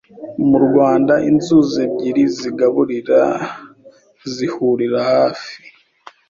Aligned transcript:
Murwanda 0.49 1.13
Inzuzi 1.29 1.77
ebyiri 1.87 2.23
zigaburira 2.37 3.21
zihurira 4.35 4.99
hafi 5.11 5.53